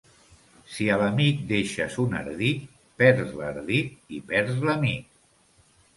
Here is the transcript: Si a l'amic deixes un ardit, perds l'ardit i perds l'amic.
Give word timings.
Si 0.75 0.87
a 0.93 0.95
l'amic 1.01 1.43
deixes 1.51 1.99
un 2.05 2.17
ardit, 2.21 2.65
perds 3.03 3.37
l'ardit 3.43 4.19
i 4.19 4.23
perds 4.33 4.61
l'amic. 4.69 5.13